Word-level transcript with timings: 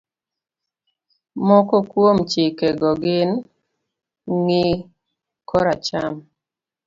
Moko 1.47 1.75
kuom 1.89 2.17
chikego 2.31 2.89
gin, 3.03 3.31
ng'i 4.39 4.65
koracham, 5.49 6.13